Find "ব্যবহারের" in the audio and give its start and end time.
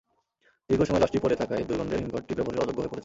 2.37-2.61